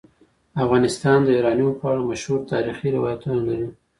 [0.63, 3.67] افغانستان د یورانیم په اړه مشهور تاریخی روایتونه لري.